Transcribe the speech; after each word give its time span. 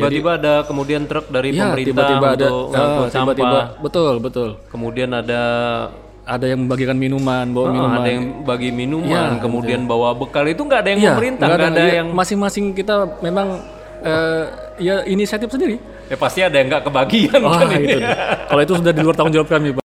Tiba-tiba 0.00 0.30
ada 0.34 0.54
kemudian 0.62 1.02
truk 1.04 1.26
dari 1.28 1.48
ya, 1.50 1.68
pemerintah 1.68 1.92
tiba-tiba 1.92 2.26
ada 2.30 2.46
untuk 2.48 2.74
ah, 2.74 3.06
tiba-tiba 3.06 3.58
sampah. 3.60 3.66
betul 3.78 4.12
betul. 4.18 4.48
Kemudian 4.66 5.10
ada 5.12 5.42
Ada 6.22 6.46
yang 6.46 6.62
membagikan 6.62 6.94
minuman, 6.94 7.42
bawa 7.50 7.64
Oh, 7.64 7.72
minuman. 7.72 7.98
ada 7.98 8.08
yang 8.08 8.24
bagi 8.42 8.70
minuman, 8.70 9.34
Iya, 9.34 9.42
kemudian 9.42 9.80
bawa 9.84 10.14
bekal 10.14 10.46
itu 10.46 10.62
nggak 10.62 10.80
ada 10.80 10.88
yang 10.88 11.00
Iya, 11.00 11.10
pemerintah, 11.10 11.44
nggak 11.44 11.58
nggak 11.58 11.72
ada 11.72 11.82
iya, 11.82 11.94
yang 11.96 12.08
masing-masing 12.10 12.64
kita 12.70 12.94
memang 13.18 13.48
eh, 14.00 14.42
ya 14.78 14.96
inisiatif 15.04 15.48
sendiri. 15.48 15.76
ya 16.06 16.16
pasti 16.16 16.40
ada 16.40 16.54
yang 16.54 16.68
nggak 16.68 16.84
kebagian 16.84 17.40
Wah, 17.40 17.58
kan 17.58 17.66
itu. 17.68 17.76
ini. 17.76 17.96
dia. 17.96 18.08
Kalau 18.46 18.60
itu 18.60 18.72
sudah 18.74 18.92
di 18.92 19.00
luar 19.00 19.14
tanggung 19.14 19.34
jawab 19.34 19.48
kami, 19.48 19.68
Pak. 19.72 19.84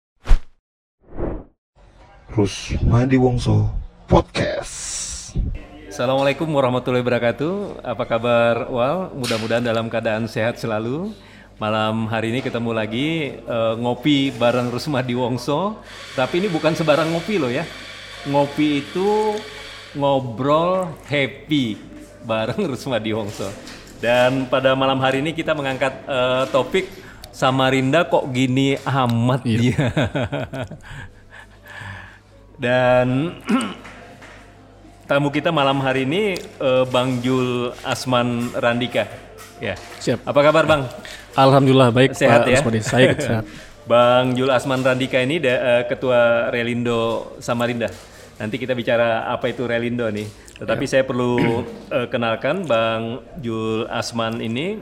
Rusmadi 2.32 3.18
Wongso 3.18 3.70
Podcast. 4.06 5.36
Assalamualaikum 6.02 6.50
warahmatullahi 6.50 7.06
wabarakatuh. 7.06 7.86
Apa 7.86 8.10
kabar 8.10 8.66
Wal? 8.74 9.14
Mudah-mudahan 9.22 9.62
dalam 9.62 9.86
keadaan 9.86 10.26
sehat 10.26 10.58
selalu. 10.58 11.14
Malam 11.62 12.10
hari 12.10 12.34
ini 12.34 12.42
ketemu 12.42 12.74
lagi 12.74 13.38
eh, 13.38 13.74
ngopi 13.78 14.34
bareng 14.34 14.74
Rusmadi 14.74 15.14
Wongso. 15.14 15.78
Tapi 16.18 16.42
ini 16.42 16.50
bukan 16.50 16.74
sebarang 16.74 17.06
ngopi 17.06 17.38
loh 17.38 17.54
ya. 17.54 17.70
Ngopi 18.26 18.82
itu 18.82 19.38
ngobrol 19.94 20.90
happy 21.06 21.78
bareng 22.26 22.66
Rusmadi 22.74 23.14
Wongso. 23.14 23.54
Dan 24.02 24.50
pada 24.50 24.74
malam 24.74 24.98
hari 25.06 25.22
ini 25.22 25.38
kita 25.38 25.54
mengangkat 25.54 26.02
eh, 26.10 26.50
topik 26.50 26.90
Samarinda 27.30 28.10
kok 28.10 28.26
gini 28.34 28.74
amat 28.90 29.46
dia. 29.46 29.86
Dan 32.66 33.38
tamu 35.12 35.28
kita 35.28 35.52
malam 35.52 35.84
hari 35.84 36.08
ini 36.08 36.40
eh, 36.40 36.86
Bang 36.88 37.20
Jul 37.20 37.76
Asman 37.84 38.48
Randika. 38.56 39.12
Ya. 39.60 39.76
Siap. 40.00 40.24
Apa 40.24 40.40
kabar 40.40 40.64
Bang? 40.64 40.88
Alhamdulillah 41.36 41.92
baik 41.92 42.16
Sehat 42.16 42.48
Pak 42.48 42.72
ya? 42.72 42.80
Saya 42.80 43.12
sehat. 43.20 43.44
Bang 43.92 44.32
Jul 44.40 44.48
Asman 44.48 44.80
Randika 44.80 45.20
ini 45.20 45.44
da- 45.44 45.84
eh, 45.84 45.84
ketua 45.84 46.48
Relindo 46.48 47.36
Samarinda. 47.44 47.92
Nanti 48.40 48.56
kita 48.56 48.72
bicara 48.72 49.28
apa 49.28 49.52
itu 49.52 49.68
Relindo 49.68 50.08
nih. 50.08 50.32
Tetapi 50.64 50.88
saya 50.88 51.04
perlu 51.04 51.36
eh, 52.00 52.08
kenalkan 52.08 52.64
Bang 52.64 53.20
Jul 53.44 53.92
Asman 53.92 54.40
ini 54.40 54.80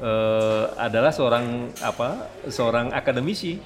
eh, 0.00 0.64
adalah 0.80 1.12
seorang 1.12 1.76
apa? 1.84 2.24
Seorang 2.48 2.88
akademisi. 2.96 3.60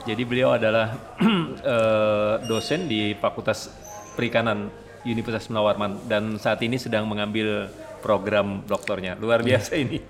Jadi 0.00 0.22
beliau 0.24 0.56
adalah 0.56 0.96
eh, 1.60 2.34
dosen 2.48 2.88
di 2.88 3.12
Fakultas 3.20 3.68
Perikanan 4.16 4.85
Universitas 5.06 5.46
Munawarman 5.46 6.10
dan 6.10 6.34
saat 6.42 6.58
ini 6.66 6.76
sedang 6.76 7.06
mengambil 7.06 7.70
program 8.02 8.66
doktornya. 8.66 9.14
Luar 9.16 9.40
biasa 9.46 9.78
ini. 9.78 10.02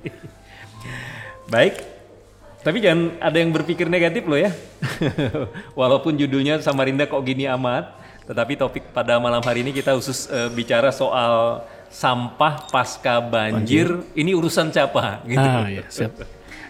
Baik, 1.53 1.79
tapi 2.67 2.83
jangan 2.83 3.15
ada 3.23 3.39
yang 3.39 3.55
berpikir 3.55 3.87
negatif 3.87 4.27
loh 4.27 4.35
ya. 4.35 4.51
Walaupun 5.79 6.19
judulnya 6.19 6.59
Samarinda 6.59 7.07
kok 7.07 7.23
gini 7.23 7.47
amat, 7.47 7.95
tetapi 8.27 8.59
topik 8.59 8.91
pada 8.91 9.23
malam 9.23 9.39
hari 9.39 9.63
ini 9.63 9.71
kita 9.71 9.95
khusus 9.95 10.27
eh, 10.27 10.51
bicara 10.51 10.91
soal 10.91 11.63
sampah 11.87 12.67
pasca 12.67 13.23
banjir. 13.23 14.03
Ini 14.19 14.35
urusan 14.35 14.75
siapa 14.75 15.23
gitu. 15.31 15.47
Ah, 15.47 15.71
iya, 15.71 15.87
siap. 15.87 16.19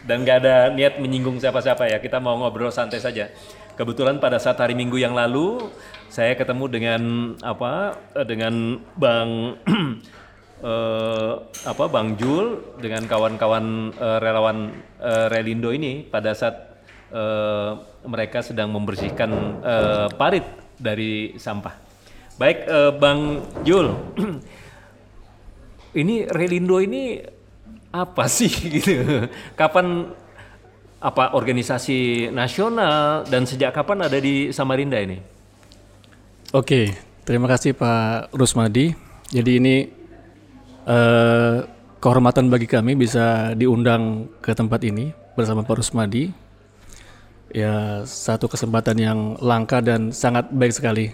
Dan 0.05 0.23
nggak 0.23 0.37
ada 0.45 0.57
niat 0.69 1.01
menyinggung 1.01 1.41
siapa-siapa 1.41 1.89
ya. 1.89 1.97
Kita 1.97 2.21
mau 2.21 2.37
ngobrol 2.45 2.69
santai 2.69 3.01
saja. 3.01 3.33
Kebetulan 3.73 4.21
pada 4.21 4.37
saat 4.37 4.61
hari 4.61 4.77
Minggu 4.77 5.01
yang 5.01 5.17
lalu 5.17 5.73
saya 6.09 6.33
ketemu 6.39 6.65
dengan 6.71 7.03
apa? 7.43 7.97
eh, 8.15 8.27
Dengan 8.27 8.81
Bang 8.97 9.59
eh, 10.63 11.35
apa 11.67 11.85
Bang 11.91 12.17
Jul 12.17 12.77
dengan 12.81 13.05
kawan-kawan 13.05 13.93
eh, 13.95 14.19
relawan 14.23 14.73
eh, 15.03 15.27
Relindo 15.29 15.71
ini 15.75 16.07
pada 16.07 16.33
saat 16.33 16.81
eh, 17.13 17.71
mereka 18.07 18.41
sedang 18.41 18.73
membersihkan 18.73 19.31
eh, 19.61 20.09
parit 20.15 20.47
dari 20.79 21.35
sampah. 21.37 21.75
Baik 22.37 22.59
eh, 22.69 22.93
Bang 22.97 23.21
Jul, 23.65 23.93
ini 26.01 26.25
Relindo 26.29 26.81
ini 26.81 27.21
apa 27.93 28.29
sih 28.37 28.51
gitu? 28.51 29.25
Kapan 29.57 30.13
apa 30.97 31.37
organisasi 31.37 32.33
nasional 32.33 33.29
dan 33.29 33.45
sejak 33.45 33.77
kapan 33.77 34.09
ada 34.09 34.17
di 34.17 34.49
Samarinda 34.49 34.97
ini? 34.97 35.36
Oke, 36.55 36.95
terima 37.27 37.51
kasih 37.51 37.75
Pak 37.75 38.31
Rusmadi. 38.31 38.95
Jadi 39.35 39.59
ini 39.59 39.91
eh, 40.87 41.57
kehormatan 41.99 42.47
bagi 42.47 42.71
kami 42.71 42.95
bisa 42.95 43.51
diundang 43.59 44.31
ke 44.39 44.55
tempat 44.55 44.79
ini 44.87 45.11
bersama 45.35 45.67
Pak 45.67 45.83
Rusmadi. 45.83 46.31
Ya, 47.51 48.07
satu 48.07 48.47
kesempatan 48.47 48.95
yang 48.95 49.19
langka 49.43 49.83
dan 49.83 50.15
sangat 50.15 50.47
baik 50.55 50.71
sekali. 50.71 51.11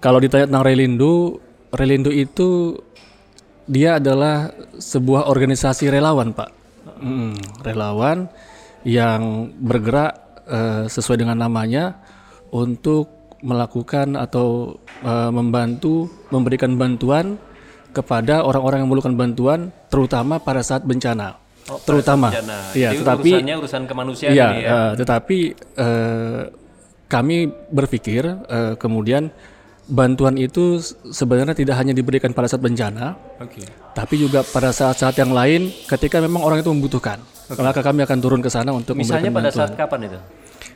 Kalau 0.00 0.24
ditanya 0.24 0.48
tentang 0.48 0.64
Relindo, 0.64 1.36
Relindo 1.76 2.08
itu 2.08 2.80
dia 3.68 4.00
adalah 4.00 4.56
sebuah 4.80 5.28
organisasi 5.28 5.92
relawan, 5.92 6.32
Pak. 6.32 6.50
Mm, 6.96 7.60
relawan 7.60 8.24
yang 8.88 9.52
bergerak 9.60 10.16
eh, 10.48 10.84
sesuai 10.88 11.20
dengan 11.20 11.44
namanya 11.44 12.00
untuk 12.48 13.15
melakukan 13.40 14.16
atau 14.16 14.76
eh, 15.00 15.30
membantu 15.30 16.08
memberikan 16.30 16.74
bantuan 16.74 17.36
kepada 17.90 18.44
orang-orang 18.44 18.84
yang 18.84 18.88
memerlukan 18.88 19.16
bantuan 19.16 19.60
terutama 19.88 20.36
pada 20.36 20.60
saat 20.60 20.84
bencana. 20.84 21.40
terutama. 21.82 22.30
Bencana. 22.30 22.58
Iya, 22.78 22.94
Jadi 22.94 22.98
tetapi 23.02 23.30
urusannya 23.34 23.54
urusan 23.58 23.82
kemanusiaan 23.90 24.32
Iya, 24.32 24.46
ini 24.54 24.60
ya. 24.62 24.70
eh, 24.70 24.92
tetapi 25.02 25.38
eh, 25.74 26.42
kami 27.06 27.36
berpikir 27.70 28.22
eh, 28.46 28.74
kemudian 28.78 29.34
bantuan 29.86 30.34
itu 30.34 30.78
sebenarnya 31.10 31.54
tidak 31.54 31.78
hanya 31.78 31.90
diberikan 31.90 32.30
pada 32.30 32.46
saat 32.46 32.58
bencana, 32.58 33.14
Oke. 33.38 33.62
tapi 33.94 34.14
juga 34.18 34.42
pada 34.42 34.70
saat-saat 34.70 35.14
yang 35.16 35.30
lain 35.30 35.70
ketika 35.86 36.18
memang 36.18 36.42
orang 36.42 36.58
itu 36.58 36.70
membutuhkan. 36.70 37.18
Maka 37.46 37.82
kami 37.82 38.02
akan 38.02 38.18
turun 38.18 38.40
ke 38.42 38.50
sana 38.50 38.74
untuk 38.74 38.98
Misalnya 38.98 39.30
memberikan 39.30 39.34
pada 39.38 39.50
bantuan. 39.50 39.66
saat 39.66 39.72
kapan 39.78 40.00
itu? 40.10 40.18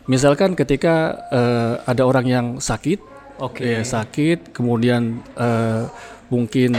Misalkan 0.09 0.59
ketika 0.59 1.17
eh, 1.31 1.75
ada 1.87 2.03
orang 2.07 2.27
yang 2.27 2.47
sakit, 2.59 2.99
Oke. 3.39 3.65
ya, 3.65 3.83
sakit, 3.87 4.53
kemudian 4.53 5.23
eh, 5.39 5.85
mungkin 6.29 6.75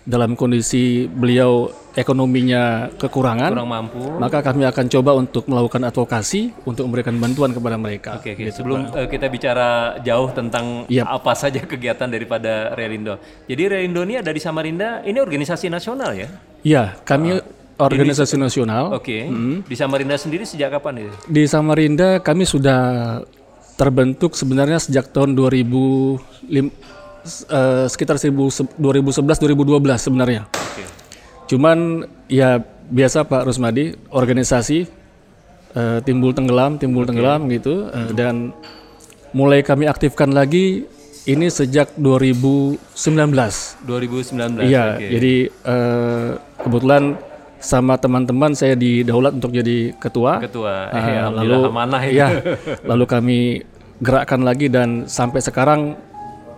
dalam 0.00 0.32
kondisi 0.34 1.06
beliau 1.06 1.68
ekonominya 1.92 2.88
kekurangan, 2.96 3.52
Kurang 3.52 3.68
mampu. 3.70 4.02
maka 4.16 4.40
kami 4.40 4.64
akan 4.64 4.86
coba 4.88 5.10
untuk 5.18 5.44
melakukan 5.46 5.82
advokasi 5.86 6.50
untuk 6.64 6.88
memberikan 6.88 7.14
bantuan 7.20 7.52
kepada 7.52 7.76
mereka. 7.76 8.16
Oke, 8.18 8.32
oke. 8.34 8.48
Sebelum 8.50 8.90
eh, 8.96 9.06
kita 9.10 9.26
bicara 9.28 10.00
jauh 10.00 10.30
tentang 10.32 10.88
Yap. 10.88 11.20
apa 11.20 11.32
saja 11.36 11.60
kegiatan 11.62 12.08
daripada 12.08 12.72
Relindo. 12.74 13.20
Jadi 13.46 13.62
Relindo 13.66 14.02
ini 14.02 14.18
ada 14.18 14.32
di 14.32 14.40
Samarinda, 14.40 15.04
ini 15.04 15.20
organisasi 15.20 15.68
nasional 15.68 16.16
ya? 16.16 16.28
Ya, 16.64 16.84
kami 17.04 17.40
organisasi 17.80 18.36
nasional. 18.36 18.92
Oke. 18.92 19.24
Di 19.64 19.76
Samarinda 19.76 20.20
sendiri 20.20 20.44
sejak 20.44 20.76
kapan 20.76 21.08
itu? 21.08 21.14
Di 21.24 21.48
Samarinda 21.48 22.20
kami 22.20 22.44
sudah 22.44 22.80
terbentuk 23.80 24.36
sebenarnya 24.36 24.76
sejak 24.76 25.08
tahun 25.08 25.32
2005 25.32 26.20
eh, 26.52 26.68
sekitar 27.88 28.20
2011-2012 28.20 28.76
sebenarnya. 29.96 30.44
Oke. 30.52 30.84
Cuman 31.48 32.04
ya 32.28 32.60
biasa 32.92 33.24
Pak 33.24 33.48
Rusmadi, 33.48 33.96
organisasi 34.12 34.78
eh, 35.74 35.98
timbul 36.04 36.36
tenggelam, 36.36 36.76
timbul 36.76 37.08
tenggelam 37.08 37.48
gitu 37.48 37.88
eh, 37.88 38.12
dan 38.12 38.52
mulai 39.32 39.62
kami 39.62 39.86
aktifkan 39.88 40.34
lagi 40.34 40.84
ini 41.28 41.46
sejak 41.48 41.94
2019. 41.96 42.76
2019. 43.86 44.66
Iya, 44.66 44.84
oke. 44.96 45.06
jadi 45.08 45.34
eh, 45.48 46.30
kebetulan 46.60 47.02
sama 47.60 47.94
teman-teman 47.94 48.56
saya 48.56 48.72
didaulat 48.74 49.36
untuk 49.36 49.52
jadi 49.52 49.92
ketua. 49.94 50.40
Ketua, 50.40 50.88
Ah, 50.88 50.96
eh, 50.96 51.16
alhamdulillah 51.20 51.68
amanah 51.68 52.02
ya, 52.02 52.28
lalu 52.82 53.04
kami 53.04 53.38
gerakkan 54.00 54.40
lagi 54.40 54.66
dan 54.66 55.04
sampai 55.04 55.38
sekarang 55.38 55.94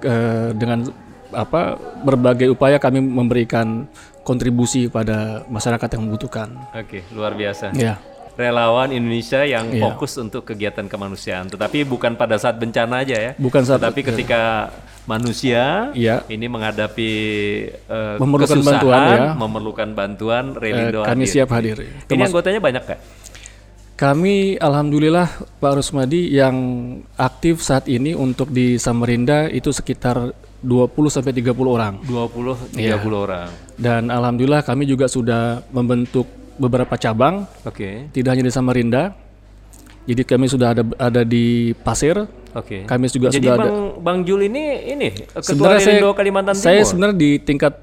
eh, 0.01 0.51
dengan 0.55 0.87
apa 1.31 1.75
berbagai 2.03 2.51
upaya 2.51 2.79
kami 2.79 3.03
memberikan 3.03 3.87
kontribusi 4.23 4.87
pada 4.87 5.43
masyarakat 5.47 5.89
yang 5.93 6.03
membutuhkan. 6.07 6.49
Oke, 6.71 7.03
luar 7.11 7.35
biasa. 7.35 7.75
Ya, 7.75 7.99
Relawan 8.33 8.91
Indonesia 8.91 9.43
yang 9.43 9.69
Iya. 9.69 9.83
fokus 9.93 10.17
untuk 10.17 10.47
kegiatan 10.47 10.87
kemanusiaan, 10.87 11.51
tetapi 11.51 11.85
bukan 11.85 12.15
pada 12.15 12.39
saat 12.39 12.57
bencana 12.57 13.03
aja 13.03 13.17
ya. 13.19 13.33
bukan 13.37 13.61
saat 13.61 13.83
Tetapi 13.83 14.01
ketika 14.07 14.71
manusia 15.05 15.91
Iya. 15.93 16.23
ini 16.29 16.47
menghadapi 16.47 17.11
eh, 17.75 18.17
Memerlukan 18.19 18.55
kesusahan, 18.55 18.79
bantuan, 18.79 19.09
ya. 19.11 19.31
memerlukan 19.35 19.89
bantuan, 19.93 20.45
eh, 20.55 20.61
Relindo 20.61 21.01
kami 21.03 21.25
hadir. 21.25 21.33
siap 21.33 21.49
hadir. 21.51 21.77
Ini 22.07 22.23
anggotanya 22.23 22.61
banyak 22.61 22.85
kak? 22.85 22.99
Kami 23.93 24.59
alhamdulillah 24.59 25.29
Pak 25.63 25.73
Rusmadi 25.79 26.27
yang 26.29 26.57
aktif 27.15 27.63
saat 27.63 27.87
ini 27.87 28.15
untuk 28.15 28.51
di 28.51 28.75
Samarinda 28.75 29.47
itu 29.47 29.71
sekitar 29.71 30.35
20 30.59 31.07
sampai 31.09 31.31
30 31.33 31.71
orang. 31.71 32.03
20 32.03 32.59
30 32.75 32.83
Iya. 32.83 32.99
orang. 32.99 33.49
Dan 33.75 34.11
alhamdulillah 34.11 34.63
kami 34.63 34.87
juga 34.87 35.07
sudah 35.07 35.63
membentuk 35.71 36.27
beberapa 36.53 36.95
cabang, 36.95 37.47
Oke. 37.63 38.11
tidak 38.11 38.35
hanya 38.35 38.47
di 38.47 38.53
Samarinda. 38.53 39.15
Jadi 40.03 40.23
kami 40.25 40.47
sudah 40.47 40.75
ada 40.75 40.83
ada 40.99 41.23
di 41.23 41.71
Pasir. 41.77 42.27
Oke. 42.53 42.85
Kami 42.85 43.07
juga 43.07 43.29
Jadi 43.29 43.43
sudah 43.43 43.55
Bang 43.55 43.65
ada. 43.65 43.71
Bang 43.99 44.19
Jul 44.23 44.41
ini 44.45 44.65
ini 44.89 45.09
ketua 45.09 45.41
Sebenarnya 45.41 45.81
saya, 45.81 46.13
Kalimantan 46.13 46.55
saya 46.55 46.79
Timur. 46.79 46.89
sebenarnya 46.89 47.17
di 47.17 47.31
tingkat 47.39 47.75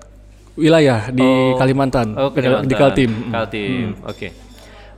wilayah 0.54 1.10
di 1.10 1.24
Oh. 1.24 1.56
Kalimantan, 1.56 2.08
Oh, 2.14 2.30
Kalimantan. 2.30 2.68
di 2.68 2.76
Kaltim. 2.76 3.12
Kaltim. 3.30 3.88
Oke. 4.04 4.28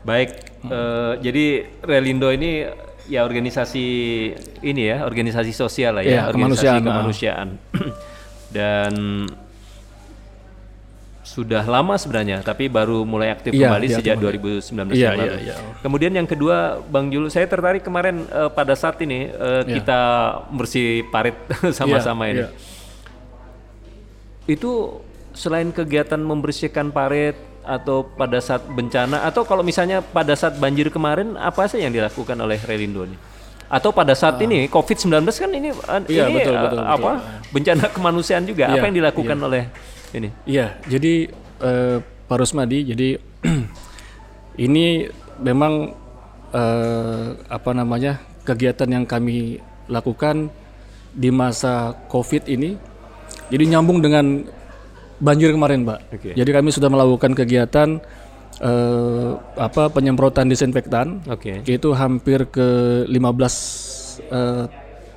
Baik, 0.01 0.29
eh, 0.65 1.13
jadi 1.21 1.45
Relindo 1.81 2.27
ini 2.27 2.65
ya 3.05 3.21
organisasi 3.21 3.85
ini 4.61 4.81
ya, 4.87 5.03
organisasi 5.03 5.51
sosial 5.51 5.93
lah 5.93 6.03
ya, 6.03 6.09
Iya, 6.09 6.21
organisasi 6.27 6.65
kemanusiaan. 6.81 6.81
kemanusiaan. 6.83 7.47
Dan 8.55 8.93
sudah 11.31 11.63
lama 11.63 11.95
sebenarnya, 11.95 12.43
tapi 12.43 12.67
baru 12.67 13.07
mulai 13.07 13.31
aktif 13.31 13.55
Iya, 13.55 13.71
kembali 13.71 13.87
iya, 13.87 13.95
sejak 14.03 14.15
kembali. 14.19 14.51
2019 14.51 14.91
Iya, 14.91 14.99
yang 14.99 15.15
lalu. 15.15 15.31
iya, 15.31 15.37
iya. 15.39 15.55
Kemudian 15.79 16.11
yang 16.11 16.27
kedua, 16.27 16.83
Bang 16.91 17.07
Jul, 17.07 17.31
saya 17.31 17.47
tertarik 17.47 17.87
kemarin 17.87 18.27
eh, 18.27 18.51
pada 18.51 18.75
saat 18.75 18.99
ini 18.99 19.31
eh, 19.31 19.63
kita 19.63 19.99
bersih 20.51 21.07
parit 21.07 21.39
sama-sama 21.79 22.27
Iya, 22.27 22.31
ini. 22.35 22.41
iya. 22.43 22.49
Itu 24.49 24.99
selain 25.31 25.71
kegiatan 25.71 26.19
membersihkan 26.19 26.91
parit 26.91 27.39
atau 27.63 28.03
pada 28.03 28.41
saat 28.43 28.65
bencana 28.67 29.23
atau 29.23 29.45
kalau 29.47 29.61
misalnya 29.63 30.01
pada 30.03 30.35
saat 30.35 30.57
banjir 30.59 30.91
kemarin 30.91 31.37
apa 31.37 31.69
sih 31.71 31.79
yang 31.79 31.93
dilakukan 31.93 32.35
oleh 32.35 32.59
Relindo 32.67 33.07
ini? 33.07 33.15
Atau 33.71 33.95
pada 33.95 34.11
saat 34.11 34.35
ini 34.43 34.67
COVID-19 34.67 35.23
kan 35.31 35.47
ini 35.47 35.71
uh, 35.71 36.01
Iya, 36.03 36.27
ini 36.27 36.43
betul, 36.43 36.55
uh, 36.59 36.63
betul, 36.67 36.79
apa? 36.83 37.11
Bencana 37.55 37.83
kemanusiaan 37.87 38.43
juga. 38.43 38.67
Iya, 38.67 38.83
apa 38.83 38.85
yang 38.91 38.95
dilakukan 38.99 39.37
oleh 39.39 39.63
ini? 40.17 40.29
Iya, 40.47 40.75
jadi 40.87 41.13
eh, 41.61 41.97
Pak 42.01 42.37
Rusmadi, 42.37 42.87
jadi 42.91 43.09
ini 44.65 45.07
memang 45.39 45.95
eh, 46.51 47.27
apa 47.47 47.71
namanya 47.71 48.19
kegiatan 48.43 48.89
yang 48.89 49.05
kami 49.07 49.61
lakukan 49.87 50.49
di 51.11 51.29
masa 51.29 51.95
COVID 52.07 52.47
ini. 52.47 52.75
Jadi 53.51 53.63
nyambung 53.67 53.99
dengan 53.99 54.47
banjir 55.19 55.51
kemarin, 55.51 55.83
Pak. 55.83 55.99
Oke. 56.15 56.29
Jadi 56.33 56.49
kami 56.55 56.69
sudah 56.71 56.87
melakukan 56.87 57.35
kegiatan 57.35 57.99
eh, 58.63 59.31
apa 59.59 59.91
penyemprotan 59.91 60.47
disinfektan. 60.47 61.19
Oke. 61.27 61.61
Itu 61.67 61.91
hampir 61.91 62.47
ke 62.47 62.67
15 63.07 64.31
eh, 64.31 64.65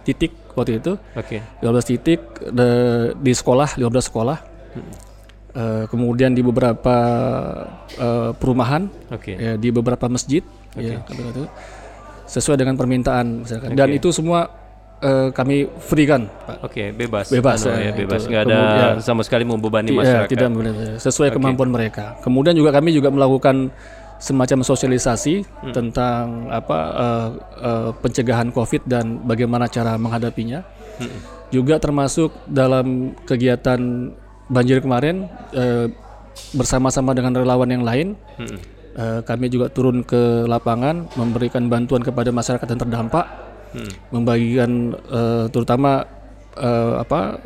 titik 0.02 0.32
waktu 0.58 0.82
itu. 0.82 0.92
Oke. 1.14 1.38
15 1.62 1.90
titik 1.90 2.20
de- 2.50 3.14
di 3.22 3.32
sekolah, 3.32 3.78
15 3.78 4.10
sekolah. 4.10 4.38
Eh, 5.54 5.84
kemudian 5.86 6.34
di 6.34 6.42
beberapa 6.42 6.96
eh, 7.94 8.30
perumahan, 8.34 8.90
Oke. 9.14 9.38
ya, 9.38 9.54
di 9.54 9.70
beberapa 9.70 10.10
masjid, 10.10 10.42
ya, 10.74 10.98
kata-kata. 11.06 11.46
sesuai 12.26 12.58
dengan 12.58 12.74
permintaan 12.74 13.46
masyarakat. 13.46 13.70
Dan 13.70 13.94
itu 13.94 14.10
semua 14.10 14.50
eh, 14.98 15.30
kami 15.30 15.70
free 15.78 16.10
kan, 16.10 16.26
Pak. 16.26 16.58
Oke, 16.64 16.90
bebas. 16.90 17.30
Bebas, 17.30 17.62
Anu 17.62 17.70
ya, 17.70 17.86
ya, 17.86 17.92
bebas. 17.94 18.26
Nggak 18.26 18.42
ada 18.42 18.58
Kemudian- 18.58 18.98
sama 18.98 19.22
sekali 19.22 19.44
membebani 19.46 19.88
Ti- 19.88 19.94
ya, 19.94 20.00
masyarakat. 20.02 20.30
tidak 20.34 20.48
boleh- 20.50 20.98
sesuai 20.98 21.28
kemampuan 21.30 21.70
mereka. 21.70 22.18
Kemudian 22.18 22.54
juga 22.58 22.74
kami 22.74 22.90
juga 22.90 23.14
melakukan 23.14 23.70
semacam 24.18 24.58
sosialisasi 24.64 25.34
Hmm. 25.44 25.70
tentang 25.70 26.50
apa 26.50 26.78
eh, 26.98 27.28
eh, 27.62 27.90
pencegahan 28.02 28.50
COVID 28.50 28.90
dan 28.90 29.22
bagaimana 29.22 29.70
cara 29.70 29.94
menghadapinya. 29.94 30.66
Hmm. 30.98 31.14
Juga 31.52 31.78
termasuk 31.78 32.34
dalam 32.48 33.14
kegiatan 33.22 33.78
banjir 34.48 34.80
kemarin 34.80 35.28
eh, 35.52 35.88
bersama-sama 36.52 37.14
dengan 37.14 37.32
relawan 37.34 37.70
yang 37.70 37.84
lain, 37.86 38.18
Mm-mm. 38.36 38.58
eh, 38.98 39.20
kami 39.22 39.46
juga 39.48 39.70
turun 39.70 40.02
ke 40.02 40.44
lapangan 40.44 41.08
memberikan 41.14 41.70
bantuan 41.70 42.02
kepada 42.02 42.30
masyarakat 42.34 42.66
yang 42.66 42.80
terdampak, 42.80 43.26
Hmm. 43.74 43.90
membagikan 44.14 44.94
eh, 45.10 45.50
terutama 45.50 46.06
eh, 46.54 46.94
apa 47.02 47.42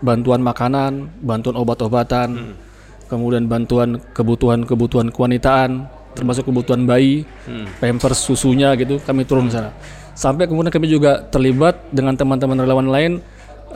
bantuan 0.00 0.40
makanan, 0.40 1.04
bantuan 1.20 1.52
obat-obatan, 1.60 2.56
kemudian 3.12 3.44
bantuan 3.44 4.00
kebutuhan-kebutuhan 4.16 5.12
kewanitaan, 5.12 5.84
termasuk 6.16 6.48
kebutuhan 6.48 6.88
bayi, 6.88 7.28
Hmm. 7.44 7.68
pampers 7.76 8.24
susunya 8.24 8.72
gitu, 8.80 8.96
kami 9.04 9.28
turun 9.28 9.52
ke 9.52 9.60
sana. 9.60 9.76
Sampai 10.16 10.48
kemudian 10.48 10.72
kami 10.72 10.88
juga 10.88 11.20
terlibat 11.28 11.76
dengan 11.92 12.16
teman-teman 12.16 12.56
relawan 12.56 12.88
lain 12.88 13.12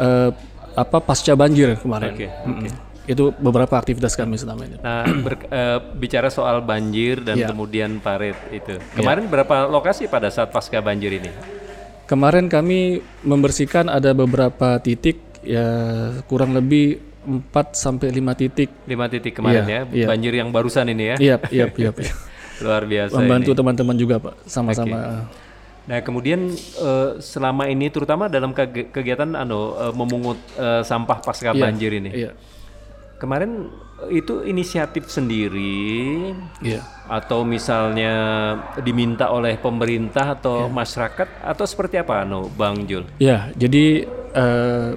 eh, 0.00 0.32
apa 0.74 0.98
pasca 0.98 1.32
banjir 1.32 1.76
kemarin. 1.76 2.12
Oke, 2.12 2.28
Mm-mm. 2.46 2.70
Itu 3.04 3.34
beberapa 3.34 3.74
aktivitas 3.74 4.14
kami 4.14 4.38
selama 4.38 4.62
ini. 4.64 4.76
Nah, 4.78 5.02
ber- 5.18 5.48
eh, 5.48 5.78
bicara 5.94 6.28
soal 6.28 6.62
banjir 6.62 7.20
dan 7.20 7.36
Iya. 7.36 7.50
kemudian 7.50 7.98
parit 7.98 8.38
itu. 8.50 8.78
Kemarin 8.94 9.26
berapa 9.26 9.66
lokasi 9.66 10.06
pada 10.06 10.30
saat 10.30 10.50
pasca 10.50 10.78
banjir 10.78 11.10
ini? 11.12 11.30
Kemarin 12.06 12.46
kami 12.46 12.98
membersihkan 13.22 13.86
ada 13.86 14.10
beberapa 14.10 14.78
titik 14.78 15.18
ya 15.42 15.66
kurang 16.26 16.52
lebih 16.52 16.98
4 17.22 17.72
sampai 17.72 18.10
5 18.10 18.32
titik. 18.34 18.70
Lima 18.84 19.06
titik 19.06 19.36
kemarin 19.36 19.62
Iya, 19.62 19.70
ya, 19.70 19.80
iya. 19.92 20.06
banjir 20.06 20.32
yang 20.34 20.48
barusan 20.50 20.86
ini 20.88 21.14
ya. 21.14 21.16
Iya, 21.18 21.36
iya, 21.50 21.66
iya. 21.68 21.90
iya. 21.90 22.14
Luar 22.64 22.84
biasa 22.84 23.16
Membantu 23.16 23.50
teman-teman 23.56 23.96
juga, 23.96 24.20
Pak, 24.20 24.34
sama-sama. 24.44 25.26
Nah, 25.88 25.98
kemudian 26.04 26.52
eh, 26.56 27.10
selama 27.18 27.64
ini 27.66 27.88
terutama 27.88 28.28
dalam 28.28 28.52
kegiatan 28.54 29.32
anu 29.32 29.74
eh, 29.74 29.92
memungut 29.96 30.38
eh, 30.56 30.82
sampah 30.84 31.18
pasca 31.24 31.56
banjir 31.56 31.96
ini. 31.96 32.10
Iya. 32.12 32.32
Kemarin 33.20 33.68
itu 34.08 34.40
inisiatif 34.48 35.12
sendiri 35.12 36.32
Iya. 36.64 36.80
atau 37.04 37.44
misalnya 37.44 38.12
diminta 38.80 39.28
oleh 39.28 39.60
pemerintah 39.60 40.40
atau 40.40 40.68
Iya. 40.68 40.72
masyarakat 40.72 41.28
atau 41.44 41.64
seperti 41.68 42.00
apa 42.00 42.24
anu 42.24 42.48
Bang 42.56 42.88
Jul? 42.88 43.04
Ya, 43.20 43.52
jadi 43.52 44.08
eh, 44.32 44.88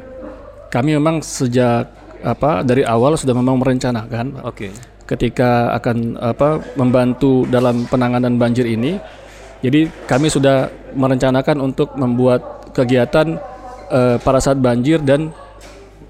kami 0.71 0.95
memang 0.95 1.19
sejak 1.19 1.91
apa 2.23 2.63
dari 2.63 2.87
awal 2.87 3.19
sudah 3.19 3.35
memang 3.35 3.59
merencanakan 3.59 4.39
Oke. 4.47 4.71
ketika 5.03 5.75
akan 5.75 6.15
apa 6.15 6.63
membantu 6.79 7.43
dalam 7.51 7.83
penanganan 7.87 8.39
banjir 8.39 8.63
ini. 8.63 8.99
Jadi 9.63 9.87
kami 10.05 10.27
sudah 10.27 10.67
merencanakan 10.91 11.63
untuk 11.63 11.95
membuat 11.95 12.69
kegiatan 12.75 13.39
eh, 13.87 14.17
pada 14.19 14.39
saat 14.43 14.59
banjir 14.59 14.99
dan 14.99 15.31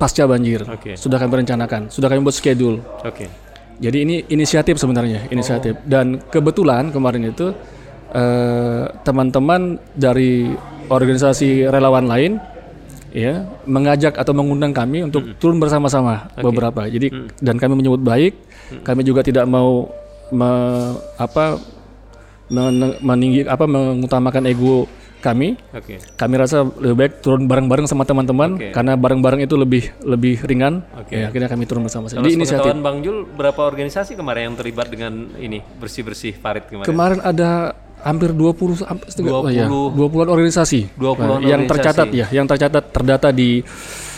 pasca 0.01 0.25
banjir. 0.25 0.65
Oke. 0.65 0.97
Sudah 0.97 1.21
kami 1.21 1.45
rencanakan, 1.45 1.93
sudah 1.93 2.09
kami 2.09 2.25
buat 2.25 2.33
schedule. 2.33 2.81
Oke. 3.05 3.29
Jadi 3.77 3.97
ini 4.05 4.15
inisiatif 4.33 4.81
sebenarnya, 4.81 5.29
inisiatif. 5.29 5.77
Dan 5.85 6.17
kebetulan 6.33 6.89
kemarin 6.89 7.29
itu 7.29 7.53
eh, 8.09 8.83
teman-teman 9.05 9.77
dari 9.93 10.49
organisasi 10.89 11.69
relawan 11.69 12.09
lain 12.09 12.41
ya 13.13 13.45
mengajak 13.69 14.17
atau 14.17 14.33
mengundang 14.33 14.73
kami 14.73 15.05
untuk 15.05 15.37
turun 15.37 15.61
bersama-sama 15.61 16.33
beberapa. 16.41 16.89
Jadi 16.89 17.13
dan 17.37 17.61
kami 17.61 17.77
menyebut 17.77 18.01
baik, 18.01 18.33
kami 18.81 19.05
juga 19.05 19.21
tidak 19.21 19.45
mau 19.45 19.85
me- 20.33 20.97
apa 21.21 21.61
meninggi 23.01 23.41
apa 23.45 23.65
mengutamakan 23.65 24.45
ego 24.45 24.85
kami. 25.23 25.55
Oke. 25.71 26.03
Kami 26.19 26.33
rasa 26.35 26.67
lebih 26.67 26.95
baik 26.99 27.13
turun 27.23 27.47
bareng-bareng 27.47 27.87
sama 27.87 28.03
teman-teman 28.03 28.59
Oke. 28.59 28.75
karena 28.75 28.99
bareng-bareng 28.99 29.47
itu 29.47 29.55
lebih 29.55 29.87
lebih 30.03 30.43
ringan. 30.43 30.83
Oke. 30.99 31.15
Ya, 31.15 31.31
akhirnya 31.31 31.47
kami 31.47 31.63
turun 31.63 31.87
bersama-sama. 31.87 32.19
Kalau 32.19 32.27
Jadi 32.27 32.35
inisiatif 32.35 32.75
Bang 32.83 32.99
Jul, 32.99 33.23
berapa 33.23 33.63
organisasi 33.63 34.19
kemarin 34.19 34.51
yang 34.51 34.55
terlibat 34.59 34.91
dengan 34.91 35.31
ini 35.39 35.63
bersih-bersih 35.79 36.35
parit 36.43 36.67
kemarin? 36.67 36.85
Kemarin 36.85 37.19
ada 37.23 37.71
hampir 38.03 38.35
20 38.35 38.83
hampir 38.83 39.07
setengah- 39.07 39.31
20. 39.31 39.47
oh 39.47 39.51
iya, 39.55 39.65
20-an 39.71 40.27
organisasi. 40.27 40.91
20-an 40.99 41.39
Nah, 41.39 41.47
yang 41.47 41.63
organisasi. 41.63 41.71
tercatat 41.71 42.07
ya, 42.11 42.25
yang 42.35 42.45
tercatat 42.45 42.83
terdata 42.91 43.29
di 43.31 43.63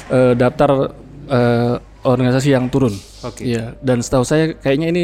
eh, 0.09 0.33
daftar 0.33 0.89
eh, 1.29 1.75
organisasi 2.01 2.49
yang 2.49 2.65
turun. 2.69 2.93
Oke. 3.21 3.45
Iya, 3.45 3.77
dan 3.81 4.01
setahu 4.01 4.25
saya 4.25 4.53
kayaknya 4.53 4.89
ini 4.89 5.03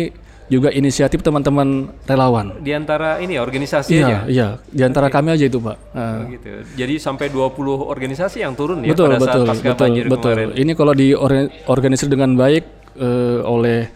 juga 0.52 0.68
inisiatif 0.68 1.24
teman-teman 1.24 1.96
relawan. 2.04 2.60
Di 2.60 2.76
antara 2.76 3.24
ini 3.24 3.40
ya, 3.40 3.42
organisasi 3.42 3.90
Iya, 3.96 4.04
aja. 4.04 4.18
iya, 4.28 4.48
di 4.68 4.84
antara 4.84 5.08
kami 5.08 5.32
aja 5.32 5.48
itu, 5.48 5.64
Pak. 5.64 5.78
Nah, 5.96 6.28
Gitu. 6.28 6.52
Jadi 6.76 6.94
sampai 7.00 7.32
20 7.32 7.88
organisasi 7.88 8.44
yang 8.44 8.52
turun 8.52 8.84
ya 8.84 8.92
betul, 8.92 9.08
pada 9.08 9.20
betul, 9.24 9.32
saat 9.32 9.48
pasca 9.48 9.70
betul, 9.72 9.84
banjir 9.88 10.06
betul. 10.12 10.34
kemarin. 10.36 10.50
Ini 10.60 10.72
kalau 10.76 10.94
diorganisir 10.94 12.08
dengan 12.12 12.36
baik 12.36 12.64
eh, 13.00 13.40
oleh 13.48 13.88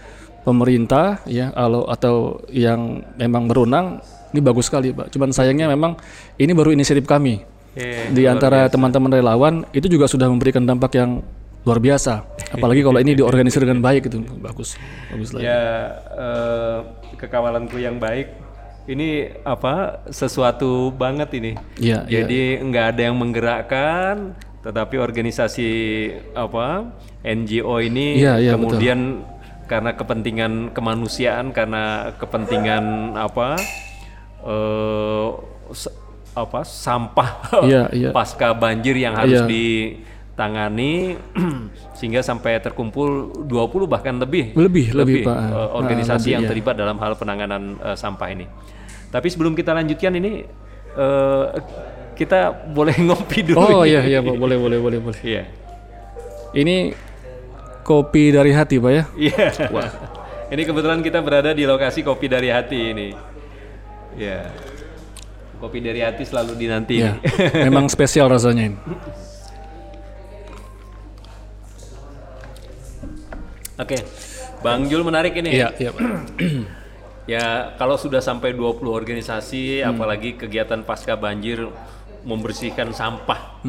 pemerintah 0.47 1.25
ya 1.27 1.51
atau 1.51 1.83
atau 1.89 2.15
yang 2.53 3.03
memang 3.19 3.51
berwenang 3.51 3.99
ini 4.31 4.39
bagus 4.39 4.71
sekali 4.71 4.95
pak. 4.95 5.11
Cuman 5.11 5.35
sayangnya 5.35 5.67
memang 5.67 5.99
ini 6.39 6.51
baru 6.53 6.71
inisiatif 6.71 7.03
kami 7.09 7.41
Iya, 7.75 8.07
di 8.15 8.23
antara 8.23 8.71
teman-teman 8.71 9.11
relawan 9.11 9.67
itu 9.75 9.91
juga 9.91 10.07
sudah 10.07 10.31
memberikan 10.31 10.63
dampak 10.63 10.95
yang 10.95 11.19
luar 11.65 11.79
biasa. 11.79 12.23
Apalagi 12.47 12.79
kalau 12.79 13.01
ini 13.01 13.13
diorganisir 13.13 13.59
dengan 13.59 13.81
baik 13.81 14.07
itu 14.07 14.21
bagus, 14.37 14.77
bagus 15.09 15.33
lah. 15.33 15.41
Ya 15.41 15.61
eh, 16.13 16.77
kekawalanku 17.17 17.75
yang 17.75 17.97
baik 17.97 18.29
ini 18.85 19.33
apa 19.41 20.05
sesuatu 20.07 20.93
banget 20.93 21.33
ini. 21.33 21.51
Iya, 21.75 22.05
iya. 22.05 22.21
Jadi 22.21 22.41
nggak 22.61 22.85
ada 22.93 23.01
yang 23.01 23.17
menggerakkan, 23.17 24.37
tetapi 24.61 24.95
organisasi 24.95 25.69
apa 26.31 26.93
NGO 27.21 27.81
ini 27.81 28.21
Iya, 28.21 28.37
iya, 28.37 28.51
kemudian 28.53 29.25
karena 29.65 29.97
kepentingan 29.97 30.69
kemanusiaan, 30.69 31.49
karena 31.49 32.13
kepentingan 32.15 33.17
apa 33.17 33.57
eh 34.45 35.27
s- 35.73 35.89
apa 36.35 36.61
sampah 36.61 37.29
Iya, 37.65 37.83
iya. 37.89 38.09
pasca 38.15 38.53
banjir 38.53 38.93
yang 38.93 39.17
harus 39.17 39.41
Iya. 39.41 39.49
Ditangani 40.35 41.15
sehingga 41.97 42.19
sampai 42.19 42.59
terkumpul 42.59 43.31
20 43.47 43.87
bahkan 43.87 44.19
lebih 44.19 44.51
Lebih, 44.51 44.91
lebih, 44.91 45.23
Pak. 45.23 45.31
eh, 45.31 45.55
Ah, 45.55 45.67
organisasi 45.79 46.27
lebih, 46.27 46.33
yang 46.35 46.43
iya. 46.43 46.49
terlibat 46.51 46.75
dalam 46.75 46.99
hal 46.99 47.15
penanganan 47.15 47.79
eh, 47.79 47.95
sampah 47.95 48.27
ini. 48.27 48.43
Tapi 49.07 49.27
sebelum 49.31 49.55
kita 49.55 49.71
lanjutkan 49.71 50.11
ini 50.11 50.43
eh, 50.91 51.45
kita 52.19 52.51
boleh 52.67 52.99
ngopi 53.07 53.47
dulu. 53.47 53.63
Oh 53.63 53.83
iya 53.87 54.03
iya 54.03 54.19
Pak, 54.19 54.35
boleh 54.35 54.59
boleh 54.59 54.77
boleh 54.83 54.99
boleh. 54.99 55.19
Iya. 55.23 55.47
Ini 56.51 56.91
kopi 57.87 58.35
dari 58.35 58.51
hati 58.51 58.75
Pak 58.75 58.91
ya. 58.91 59.03
Iya. 59.15 59.45
Ini 60.51 60.61
kebetulan 60.61 60.99
kita 60.99 61.23
berada 61.23 61.55
di 61.55 61.63
lokasi 61.63 62.03
kopi 62.03 62.27
dari 62.27 62.51
hati 62.51 62.91
ini. 62.91 63.07
Ya. 64.19 64.51
Kopi 65.63 65.79
dari 65.79 66.03
hati 66.03 66.27
selalu 66.27 66.59
dinanti. 66.59 66.99
Iya. 66.99 67.23
Memang 67.63 67.87
spesial 67.87 68.27
rasanya 68.27 68.67
ini. 68.67 68.77
Oke. 73.75 73.97
Bang 74.59 74.87
Jul 74.87 75.03
menarik 75.03 75.35
ini. 75.35 75.51
Iya 75.53 75.69
iya. 75.77 75.91
Ya, 77.25 77.73
kalau 77.81 77.97
sudah 77.97 78.21
sampai 78.21 78.53
20 78.53 78.85
organisasi 78.85 79.81
Hmm. 79.81 79.97
apalagi 79.97 80.37
kegiatan 80.37 80.85
pasca 80.85 81.17
banjir 81.17 81.65
membersihkan 82.21 82.93
sampah. 82.93 83.65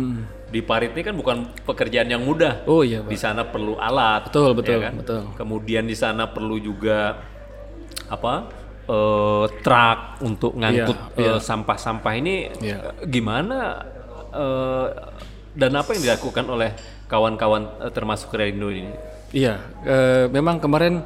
Di 0.46 0.60
Parit 0.60 0.92
ini 0.92 1.00
kan 1.00 1.16
bukan 1.16 1.36
pekerjaan 1.64 2.04
yang 2.04 2.20
mudah. 2.20 2.60
Hmm. 2.64 2.68
Oh 2.68 2.84
iya 2.84 3.00
Pak. 3.00 3.08
Di 3.08 3.16
sana 3.16 3.48
perlu 3.48 3.80
alat. 3.80 4.28
Betul, 4.28 4.52
ya 4.52 4.56
betul, 4.60 4.78
kan? 4.84 4.92
betul. 5.00 5.20
Kemudian 5.40 5.88
di 5.88 5.96
sana 5.96 6.28
perlu 6.28 6.60
juga 6.60 7.16
apa? 8.06 8.52
eh, 8.86 9.44
truk 9.64 9.98
untuk 10.22 10.52
ngangkut 10.54 11.18
Iya, 11.18 11.34
eh, 11.34 11.40
sampah-sampah 11.42 12.12
ini 12.14 12.34
Iya. 12.62 12.76
eh, 12.94 13.08
gimana 13.08 13.82
eh, 14.30 14.86
dan 15.56 15.72
apa 15.74 15.90
yang 15.90 16.06
dilakukan 16.06 16.44
oleh 16.46 16.70
kawan-kawan 17.08 17.82
eh, 17.82 17.90
termasuk 17.90 18.30
Relindo 18.30 18.70
ini? 18.70 18.92
Iya, 19.34 19.58
eh, 19.82 20.24
memang 20.30 20.62
kemarin 20.62 21.02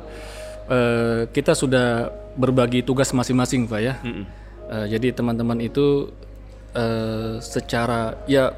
eh, 0.68 1.26
kita 1.32 1.56
sudah 1.56 2.12
berbagi 2.36 2.84
tugas 2.84 3.10
masing-masing, 3.16 3.66
Pak 3.66 3.80
ya. 3.80 3.94
Eh, 4.70 4.86
jadi 4.92 5.10
teman-teman 5.16 5.58
itu 5.58 6.12
eh, 6.76 7.42
secara 7.42 8.20
ya 8.30 8.54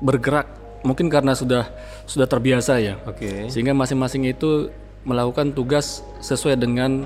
bergerak, 0.00 0.48
mungkin 0.86 1.12
karena 1.12 1.36
sudah 1.36 1.68
sudah 2.08 2.26
terbiasa 2.26 2.80
ya, 2.82 2.98
Oke. 3.06 3.46
sehingga 3.52 3.76
masing-masing 3.76 4.26
itu 4.26 4.72
melakukan 5.04 5.52
tugas 5.52 6.00
sesuai 6.22 6.56
dengan 6.58 7.04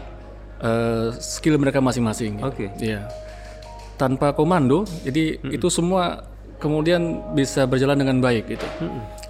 eh, 0.62 1.08
skill 1.18 1.58
mereka 1.58 1.82
masing-masing. 1.82 2.40
Oke. 2.44 2.70
Iya. 2.78 3.08
Tanpa 3.96 4.36
komando, 4.36 4.84
jadi 5.08 5.40
itu 5.48 5.72
semua 5.72 6.20
kemudian 6.56 7.02
bisa 7.32 7.64
berjalan 7.64 7.96
dengan 7.96 8.16
baik 8.18 8.48
gitu. 8.48 8.66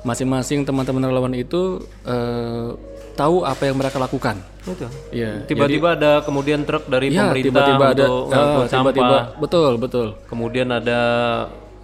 Masing-masing 0.03 0.63
teman-teman 0.63 1.03
relawan 1.05 1.35
itu 1.35 1.83
eh, 2.03 2.69
tahu 3.13 3.43
apa 3.43 3.63
yang 3.65 3.77
mereka 3.77 3.97
lakukan. 3.97 4.39
Betul. 4.63 4.91
Iya. 5.11 5.47
Tiba-tiba 5.47 5.95
ada 5.95 6.21
kemudian 6.21 6.63
truk 6.63 6.87
dari 6.87 7.11
Iya, 7.11 7.31
pemerintah 7.31 7.49
tiba-tiba 7.51 7.85
ada 7.91 8.05
untuk 8.05 8.13
ah, 8.13 8.31
ngangkut 8.31 8.67
tiba-tiba 8.69 9.07
sampah. 9.09 9.25
betul 9.39 9.73
betul. 9.79 10.09
Kemudian 10.27 10.69
ada 10.71 11.01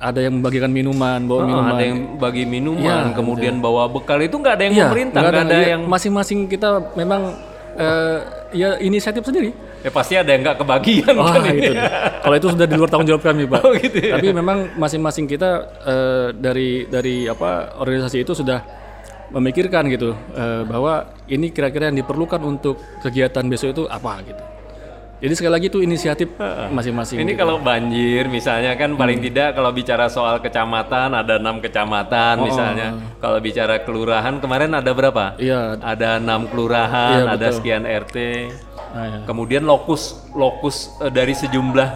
Ada 0.03 0.19
yang 0.19 0.43
membagikan 0.43 0.67
minuman, 0.67 1.31
bawa 1.31 1.41
oh, 1.41 1.47
minuman. 1.47 1.73
ada 1.79 1.85
yang 1.87 1.99
bagi 2.19 2.43
minuman, 2.43 2.83
Iya, 2.83 3.15
kemudian 3.15 3.63
bawa 3.63 3.87
bekal 3.87 4.19
itu 4.19 4.35
nggak 4.35 4.55
ada 4.59 4.65
yang 4.67 4.75
Iya, 4.75 4.85
pemerintah, 4.91 5.21
nggak 5.23 5.31
nggak 5.31 5.47
ada, 5.47 5.55
iya, 5.63 5.69
yang 5.79 5.83
masing-masing 5.87 6.39
kita 6.51 6.69
memang 6.99 7.23
eh, 7.79 8.19
ya 8.51 8.71
inisiatif 8.83 9.23
sendiri. 9.23 9.55
Ya 9.83 9.91
pasti 9.91 10.15
ada 10.15 10.31
yang 10.31 10.41
nggak 10.47 10.59
kebagian 10.63 11.15
Wah 11.19 11.35
kan 11.35 11.43
ini. 11.53 11.61
itu. 11.61 11.73
Kalau 12.23 12.37
itu 12.39 12.49
sudah 12.55 12.67
di 12.67 12.75
luar 12.79 12.89
tanggung 12.89 13.09
jawab 13.11 13.23
kami, 13.23 13.43
Pak. 13.51 13.61
Oh, 13.67 13.75
gitu 13.75 13.99
ya? 13.99 14.13
Tapi 14.17 14.29
memang 14.31 14.59
masing-masing 14.79 15.27
kita 15.27 15.51
eh, 15.83 16.27
dari 16.33 16.87
dari 16.87 17.27
apa 17.27 17.77
organisasi 17.77 18.23
itu 18.23 18.33
sudah 18.33 18.63
memikirkan 19.33 19.89
gitu 19.89 20.13
eh, 20.33 20.63
bahwa 20.65 21.11
ini 21.27 21.51
kira-kira 21.51 21.89
yang 21.91 21.99
diperlukan 21.99 22.41
untuk 22.41 22.79
kegiatan 23.01 23.43
besok 23.49 23.69
itu 23.75 23.85
apa 23.89 24.23
gitu. 24.23 24.43
Jadi 25.23 25.39
sekali 25.39 25.55
lagi 25.55 25.67
itu 25.71 25.79
inisiatif 25.79 26.35
masing-masing. 26.75 27.23
Ini 27.23 27.39
gitu. 27.39 27.47
kalau 27.47 27.63
banjir 27.63 28.27
misalnya 28.27 28.75
kan 28.75 28.99
paling 28.99 29.23
tidak 29.23 29.55
kalau 29.55 29.71
bicara 29.71 30.11
soal 30.11 30.43
kecamatan 30.43 31.15
ada 31.15 31.39
enam 31.39 31.63
kecamatan 31.63 32.43
misalnya. 32.43 32.99
Kalau 33.23 33.39
bicara 33.39 33.87
kelurahan 33.87 34.43
kemarin 34.43 34.75
ada 34.75 34.91
berapa? 34.91 35.39
Iya. 35.39 35.79
Ada 35.79 36.19
enam 36.19 36.51
kelurahan, 36.51 37.23
Iya, 37.23 37.39
ada 37.39 37.47
sekian 37.55 37.87
RT. 37.87 38.17
Nah, 38.93 39.05
ya. 39.07 39.19
Kemudian 39.25 39.63
lokus 39.63 40.03
lokus 40.31 40.77
eh, 40.99 41.09
dari 41.09 41.33
sejumlah 41.33 41.91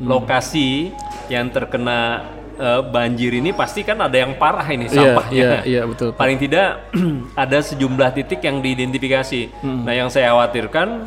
lokasi 0.00 0.90
yang 1.26 1.46
terkena 1.48 2.26
eh, 2.54 2.82
banjir 2.82 3.30
ini 3.32 3.52
pasti 3.52 3.80
kan 3.80 4.00
ada 4.00 4.16
yang 4.16 4.34
parah 4.34 4.66
ini 4.66 4.86
Iya, 4.86 4.94
sampahnya. 5.14 5.36
iya, 5.36 5.58
iya 5.64 5.82
betul. 5.84 6.10
Pak. 6.10 6.18
Paling 6.18 6.38
tidak 6.38 6.66
ada 7.38 7.58
sejumlah 7.60 8.10
titik 8.12 8.40
yang 8.40 8.58
diidentifikasi. 8.58 9.42
Hmm. 9.60 9.84
Nah, 9.84 9.94
yang 9.94 10.08
saya 10.08 10.32
khawatirkan 10.32 11.06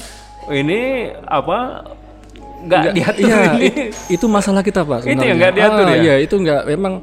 ini 0.50 0.80
apa 1.22 1.90
nggak 2.62 2.84
diatur 2.94 3.24
Iya, 3.26 3.40
ini. 3.54 3.68
itu, 3.68 3.82
itu 4.14 4.26
masalah 4.28 4.62
kita 4.62 4.82
pak. 4.82 5.04
Itu 5.04 5.12
yang 5.12 5.36
sebenarnya. 5.36 5.36
nggak 5.36 5.54
diatur 5.54 5.84
Ah, 5.84 5.90
ya? 5.90 6.00
Iya, 6.00 6.16
itu 6.18 6.36
nggak 6.38 6.62
memang 6.66 6.94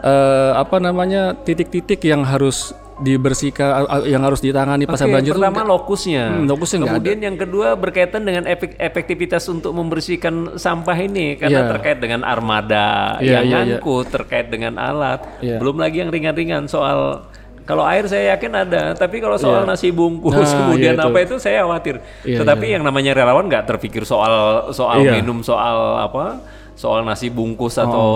eh, 0.00 0.50
apa 0.54 0.76
namanya 0.78 1.22
titik-titik 1.36 1.98
yang 2.02 2.22
harus 2.22 2.70
dibersihkan, 2.98 3.72
yang 4.04 4.20
harus 4.20 4.38
ditangani 4.38 4.84
pasca 4.84 5.04
Oke, 5.04 5.14
banjir. 5.14 5.32
itu 5.32 5.38
pertama 5.38 5.62
lokusnya. 5.64 6.24
Hmm, 6.30 6.44
lokusnya 6.44 6.78
Kemudian 6.82 7.18
yang 7.22 7.36
kedua 7.36 7.72
berkaitan 7.72 8.20
dengan 8.20 8.44
efek- 8.44 8.76
efektivitas 8.76 9.46
untuk 9.46 9.72
membersihkan 9.72 10.56
sampah 10.56 10.98
ini 10.98 11.36
karena 11.36 11.64
Iya. 11.64 11.70
terkait 11.70 11.98
dengan 11.98 12.20
armada 12.22 13.16
Iya, 13.18 13.40
yang 13.40 13.44
iya, 13.44 13.56
iya. 13.56 13.56
ngangkut, 13.78 14.06
terkait 14.08 14.46
dengan 14.46 14.76
alat. 14.76 15.24
Iya. 15.38 15.56
Belum 15.56 15.76
lagi 15.76 15.96
yang 15.98 16.10
ringan-ringan 16.10 16.66
soal 16.66 17.24
kalau 17.62 17.86
air 17.86 18.04
saya 18.04 18.34
yakin 18.34 18.52
ada, 18.52 18.90
tapi 18.92 19.18
kalau 19.18 19.38
soal 19.38 19.62
nasi 19.62 19.88
bungkus 19.88 20.34
Nah, 20.34 20.42
kemudian 20.66 20.92
iya 20.92 20.98
itu. 20.98 21.08
apa 21.08 21.18
itu 21.20 21.34
saya 21.38 21.62
khawatir. 21.62 21.96
Iya, 22.22 22.42
Tetapi 22.42 22.66
yang 22.68 22.82
namanya 22.82 23.14
relawan 23.14 23.46
nggak 23.46 23.64
terpikir 23.66 24.02
soal 24.02 24.34
soal 24.70 25.00
Iya. 25.00 25.16
minum, 25.16 25.40
soal 25.40 26.02
apa? 26.02 26.42
Soal 26.72 27.04
nasi 27.04 27.28
bungkus 27.28 27.76
atau 27.76 28.06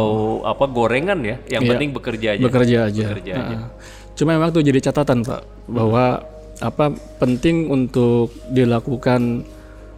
apa 0.42 0.64
gorengan 0.66 1.20
ya. 1.20 1.36
Yang 1.46 1.60
Oh. 1.60 1.64
Iya. 1.64 1.70
penting 1.70 1.90
bekerja 1.92 2.28
aja. 2.34 2.42
bekerja 2.42 2.78
aja. 2.84 3.04
Bekerja 3.06 3.32
aja. 3.36 3.56
Ah. 3.56 3.68
Cuma 4.16 4.34
memang 4.34 4.48
itu 4.48 4.64
jadi 4.64 4.80
catatan 4.82 5.22
pak 5.22 5.44
bahwa 5.68 6.24
apa 6.56 6.88
penting 7.20 7.68
untuk 7.68 8.32
dilakukan 8.48 9.44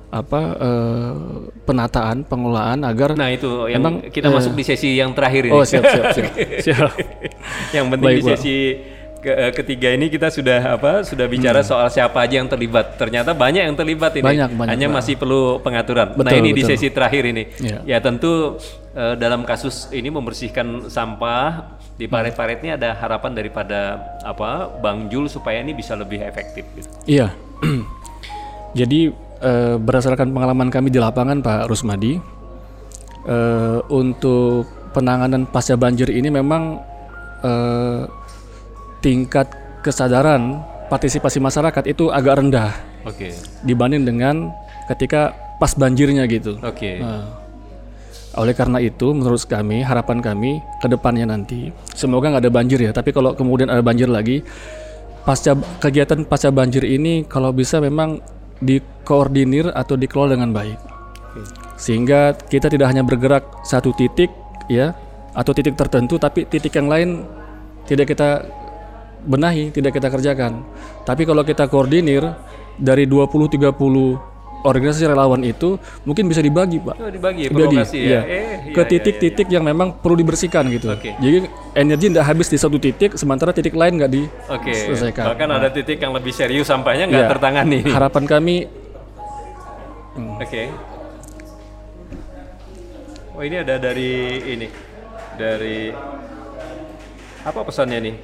apa 0.08 0.40
eh, 0.56 1.14
penataan 1.62 2.24
pengelolaan 2.24 2.80
agar 2.82 3.12
Nah 3.12 3.28
itu 3.28 3.68
yang 3.68 3.78
Emang, 3.78 3.94
kita 4.08 4.26
masuk 4.26 4.56
di 4.56 4.64
sesi 4.64 4.96
yang 4.96 5.12
terakhir 5.12 5.46
ini. 5.46 5.52
oh 5.52 5.62
siap 5.62 5.84
siap 5.84 6.04
siap 6.10 6.32
siap 6.64 6.90
yang 7.70 7.92
penting 7.92 8.08
Baik, 8.10 8.18
di 8.18 8.24
sesi 8.26 8.56
ke- 9.18 9.36
eh, 9.36 9.52
ketiga 9.52 9.92
ini 9.92 10.08
kita 10.08 10.30
sudah 10.30 10.80
apa 10.80 11.04
sudah 11.04 11.26
bicara 11.28 11.60
soal 11.60 11.90
siapa 11.90 12.24
aja 12.24 12.40
yang 12.40 12.48
terlibat. 12.48 12.96
Ternyata 12.96 13.34
banyak 13.34 13.66
yang 13.66 13.76
terlibat 13.76 14.16
ini. 14.16 14.24
Hmm. 14.24 14.30
Banyak, 14.32 14.50
banyak, 14.56 14.70
Hanya 14.72 14.86
masih 14.88 15.14
perlu 15.18 15.58
pengaturan. 15.60 16.14
nah 16.14 16.24
Betul, 16.24 16.40
ini 16.40 16.50
di 16.54 16.62
betul. 16.62 16.70
sesi 16.74 16.88
terakhir 16.88 17.22
ini. 17.28 17.42
Iya. 17.60 17.78
Ya 17.84 17.98
tentu 18.00 18.56
eh, 18.94 19.14
dalam 19.18 19.42
kasus 19.44 19.90
ini 19.90 20.08
membersihkan 20.08 20.88
sampah 20.88 21.77
di 21.98 22.06
paret-paret 22.06 22.62
ini 22.62 22.78
ada 22.78 22.94
harapan 22.94 23.34
daripada 23.34 23.98
apa 24.22 24.70
Bang 24.78 25.10
Jul 25.10 25.26
supaya 25.26 25.58
ini 25.58 25.74
bisa 25.74 25.98
lebih 25.98 26.22
efektif. 26.22 26.62
Gitu. 26.78 26.88
Iya. 27.10 27.34
Jadi 28.78 29.10
eh, 29.42 29.76
berdasarkan 29.76 30.30
pengalaman 30.30 30.70
kami 30.70 30.94
di 30.94 31.02
lapangan 31.02 31.42
Pak 31.42 31.66
Rusmadi, 31.66 32.22
eh, 33.26 33.78
untuk 33.90 34.70
penanganan 34.94 35.50
pasca 35.50 35.74
banjir 35.74 36.06
ini 36.14 36.30
memang 36.30 36.78
eh, 37.42 38.06
tingkat 39.02 39.50
kesadaran 39.82 40.62
partisipasi 40.86 41.42
masyarakat 41.42 41.84
itu 41.90 42.14
agak 42.14 42.38
rendah 42.38 42.72
Oke. 43.04 43.34
dibanding 43.66 44.06
dengan 44.06 44.54
ketika 44.86 45.34
pas 45.58 45.74
banjirnya 45.74 46.24
gitu. 46.30 46.56
Oke. 46.62 47.02
Nah, 47.02 47.47
oleh 48.38 48.54
karena 48.54 48.78
itu, 48.78 49.10
menurut 49.10 49.42
kami, 49.44 49.82
harapan 49.82 50.22
kami 50.22 50.62
ke 50.78 50.86
depannya 50.86 51.26
nanti, 51.26 51.74
semoga 51.92 52.30
nggak 52.30 52.46
ada 52.46 52.52
banjir 52.54 52.78
ya. 52.78 52.94
Tapi 52.94 53.10
kalau 53.10 53.34
kemudian 53.34 53.66
ada 53.66 53.82
banjir 53.82 54.06
lagi, 54.06 54.46
pasca 55.26 55.58
kegiatan 55.82 56.22
pasca 56.24 56.54
banjir 56.54 56.86
ini 56.86 57.26
kalau 57.26 57.50
bisa 57.50 57.82
memang 57.82 58.22
dikoordinir 58.62 59.74
atau 59.74 59.98
dikelola 59.98 60.38
dengan 60.38 60.54
baik, 60.54 60.78
sehingga 61.78 62.34
kita 62.34 62.70
tidak 62.70 62.90
hanya 62.90 63.02
bergerak 63.02 63.44
satu 63.66 63.90
titik 63.94 64.30
ya 64.70 64.94
atau 65.34 65.50
titik 65.54 65.74
tertentu, 65.74 66.18
tapi 66.18 66.46
titik 66.46 66.74
yang 66.74 66.86
lain 66.86 67.26
tidak 67.86 68.10
kita 68.14 68.46
benahi, 69.26 69.74
tidak 69.74 69.98
kita 69.98 70.10
kerjakan. 70.10 70.62
Tapi 71.02 71.22
kalau 71.26 71.42
kita 71.42 71.66
koordinir 71.66 72.34
dari 72.78 73.06
20-30 73.06 73.74
organisasi 74.66 75.06
relawan 75.06 75.42
itu 75.46 75.78
mungkin 76.02 76.26
bisa 76.26 76.42
dibagi, 76.42 76.82
Pak. 76.82 76.94
Oh, 76.98 77.10
dibagi, 77.10 77.46
Dibagi, 77.50 77.78
iya. 77.94 78.20
ya. 78.20 78.20
Eh, 78.26 78.44
ke 78.74 78.80
iya, 78.80 78.82
iya, 78.82 78.84
titik-titik 78.90 79.48
yang 79.50 79.62
memang 79.62 79.94
perlu 79.94 80.18
dibersihkan 80.18 80.66
gitu. 80.72 80.90
Oke. 80.94 81.14
Jadi 81.18 81.46
energi 81.78 82.06
tidak 82.10 82.24
habis 82.26 82.50
di 82.50 82.58
satu 82.58 82.76
titik, 82.78 83.14
sementara 83.14 83.54
titik 83.54 83.74
lain 83.78 83.98
nggak 83.98 84.10
diselesaikan. 84.10 85.24
Bahkan 85.34 85.48
ada 85.48 85.68
titik 85.70 86.02
yang 86.02 86.10
lebih 86.10 86.34
serius 86.34 86.66
sampahnya 86.66 87.06
nggak 87.06 87.24
Iya. 87.24 87.30
tertangani. 87.30 87.78
Harapan 87.86 88.24
kami 88.26 88.56
Oke. 90.42 90.66
Oh 93.38 93.42
ini 93.46 93.56
ada 93.62 93.78
dari 93.78 94.42
ini, 94.50 94.66
dari 95.38 95.94
apa 97.46 97.60
pesannya 97.62 97.98
nih? 98.02 98.16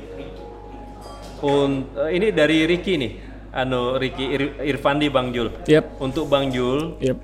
Un, 1.44 1.86
eh, 1.94 2.10
ini 2.18 2.34
dari 2.34 2.66
Ricky 2.66 2.98
nih, 2.98 3.12
anu 3.54 3.96
Ricky 3.96 4.26
Ir- 4.28 4.58
Irfandi 4.60 5.06
Bang 5.06 5.30
Jul. 5.30 5.48
Yep. 5.64 5.84
Untuk 5.98 6.26
Bang 6.26 6.50
Jul, 6.50 6.98
Yep. 6.98 7.16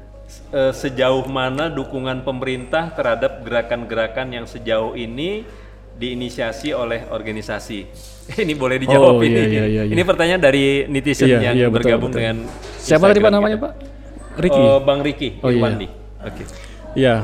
eh, 0.52 0.72
sejauh 0.72 1.26
mana 1.26 1.66
dukungan 1.66 2.22
pemerintah 2.22 2.88
terhadap 2.90 3.42
gerakan-gerakan 3.42 4.30
yang 4.32 4.46
sejauh 4.46 4.94
ini 4.94 5.42
diinisiasi 5.92 6.70
oleh 6.70 7.04
organisasi? 7.06 7.78
ini 8.42 8.54
boleh 8.54 8.78
dijawab 8.78 9.18
Oh, 9.18 9.20
ini. 9.20 9.34
iya, 9.34 9.44
iya, 9.44 9.64
iya, 9.66 9.82
iya. 9.84 9.92
Ini 9.92 10.02
pertanyaan 10.02 10.40
dari 10.40 10.86
netizen 10.86 11.26
Iya, 11.26 11.38
yang 11.42 11.54
iya, 11.56 11.66
betul, 11.66 11.76
bergabung 11.82 12.10
betul. 12.10 12.20
dengan 12.22 12.36
Siapa 12.78 13.04
tadi 13.04 13.18
Pak 13.18 13.30
namanya, 13.30 13.56
kita. 13.58 13.64
Pak? 13.66 13.72
Ricky. 14.38 14.62
Eh, 14.62 14.78
Bang 14.80 15.00
Ricky 15.02 15.28
Oh, 15.42 15.50
iya. 15.50 15.58
Irwandi. 15.58 15.86
Oke. 16.20 16.42
Ya, 16.94 17.14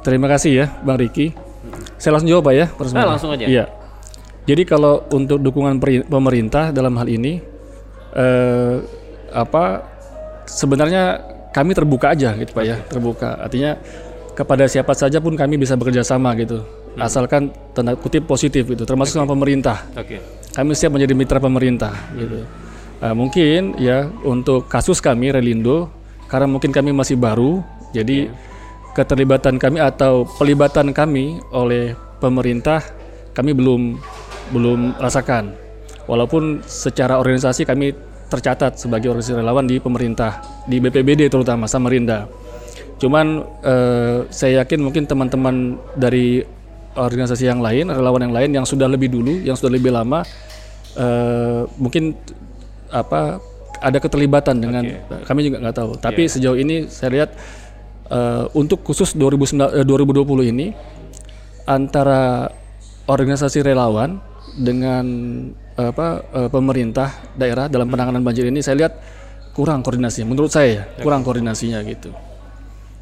terima 0.00 0.26
kasih 0.26 0.52
ya 0.54 0.66
Bang 0.80 0.96
Riki. 0.96 1.36
Saya 1.96 2.16
langsung 2.16 2.32
jawab 2.32 2.48
Pak 2.48 2.54
ya. 2.56 2.66
Pak 2.66 2.80
Rusmadi. 2.80 2.98
Ah, 2.98 3.08
langsung 3.12 3.30
aja. 3.30 3.44
Iya. 3.44 3.64
Jadi 4.48 4.62
kalau 4.64 5.04
untuk 5.12 5.38
dukungan 5.38 5.76
pemerintah 6.08 6.72
dalam 6.72 6.96
hal 6.96 7.06
ini, 7.06 7.44
eh, 8.14 8.74
apa 9.30 9.86
sebenarnya 10.46 11.22
kami 11.50 11.74
terbuka 11.74 12.14
aja 12.14 12.34
gitu 12.38 12.50
Pak 12.54 12.64
ya, 12.66 12.76
terbuka. 12.86 13.38
Artinya 13.38 13.78
kepada 14.34 14.64
siapa 14.70 14.94
saja 14.94 15.18
pun 15.18 15.34
kami 15.34 15.58
bisa 15.58 15.74
bekerja 15.74 16.06
sama 16.06 16.32
gitu, 16.38 16.62
Hmm. 16.90 17.06
asalkan 17.06 17.54
tanda 17.70 17.94
kutip 17.94 18.26
positif 18.26 18.66
gitu, 18.66 18.82
termasuk 18.82 19.14
sama 19.22 19.30
pemerintah. 19.30 19.86
Oke. 19.94 20.18
Kami 20.50 20.74
siap 20.74 20.90
menjadi 20.90 21.14
mitra 21.14 21.38
pemerintah 21.38 21.94
gitu. 22.18 22.42
Nah, 22.98 23.14
mungkin 23.14 23.78
ya 23.78 24.10
untuk 24.26 24.66
kasus 24.66 24.98
kami 24.98 25.30
Relindo 25.30 25.86
karena 26.26 26.50
mungkin 26.50 26.74
kami 26.74 26.90
masih 26.90 27.14
baru, 27.14 27.62
jadi 27.94 28.30
keterlibatan 28.98 29.62
kami 29.62 29.78
atau 29.78 30.26
pelibatan 30.34 30.90
kami 30.90 31.38
oleh 31.54 31.94
pemerintah 32.18 32.82
kami 33.32 33.54
belum 33.54 34.02
belum 34.50 34.98
rasakan. 34.98 35.54
Walaupun 36.10 36.66
secara 36.66 37.22
organisasi 37.22 37.62
kami 37.62 37.94
tercatat 38.26 38.82
sebagai 38.82 39.14
organisasi 39.14 39.38
relawan 39.38 39.70
di 39.70 39.78
pemerintah, 39.78 40.42
di 40.66 40.82
BPBD 40.82 41.30
terutama 41.30 41.70
Samarinda. 41.70 42.26
Cuman 42.98 43.46
eh, 43.62 44.18
saya 44.34 44.66
yakin 44.66 44.82
mungkin 44.82 45.06
teman-teman 45.06 45.78
dari 45.94 46.42
organisasi 46.98 47.46
yang 47.46 47.62
lain, 47.62 47.90
relawan 47.90 48.26
yang 48.26 48.34
lain 48.34 48.50
yang 48.50 48.66
sudah 48.66 48.90
lebih 48.90 49.10
dulu, 49.10 49.38
yang 49.38 49.54
sudah 49.54 49.70
lebih 49.70 49.94
lama, 49.94 50.26
eh, 50.98 51.62
mungkin 51.78 52.18
apa 52.90 53.38
ada 53.80 53.98
keterlibatan 54.02 54.58
dengan 54.58 54.84
kami 55.24 55.40
juga 55.46 55.62
nggak 55.62 55.76
tahu. 55.78 55.90
Tapi 56.02 56.26
sejauh 56.26 56.58
ini 56.58 56.90
saya 56.90 57.10
lihat 57.22 57.30
eh, 58.10 58.44
untuk 58.58 58.82
khusus 58.82 59.14
2019, 59.14 59.78
eh, 59.80 59.86
2020 59.86 60.50
ini 60.50 60.66
antara 61.70 62.50
organisasi 63.06 63.62
relawan 63.62 64.18
dengan 64.58 65.06
apa 65.88 66.06
eh, 66.36 66.48
pemerintah 66.52 67.08
daerah 67.32 67.66
dalam 67.72 67.88
penanganan 67.88 68.20
banjir 68.20 68.44
ini 68.44 68.60
saya 68.60 68.86
lihat 68.86 68.92
kurang 69.56 69.80
koordinasi. 69.80 70.22
Menurut 70.28 70.52
saya 70.52 70.68
ya, 70.68 70.82
kurang 71.00 71.24
koordinasinya 71.24 71.80
gitu. 71.88 72.12